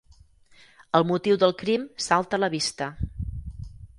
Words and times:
El 0.99 1.05
motiu 1.09 1.37
del 1.43 1.53
crim 1.59 1.85
salta 2.07 2.39
a 2.41 2.45
la 2.45 2.51
vista. 2.57 2.91